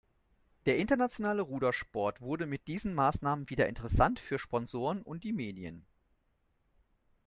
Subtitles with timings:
[0.65, 5.85] Der internationale Rudersport wurde mit diesen Maßnahmen wieder interessant für Sponsoren und die Medien.